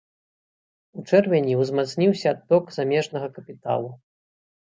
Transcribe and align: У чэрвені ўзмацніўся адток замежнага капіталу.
У 0.99 1.03
чэрвені 1.09 1.53
ўзмацніўся 1.59 2.27
адток 2.35 2.73
замежнага 2.77 3.27
капіталу. 3.35 3.89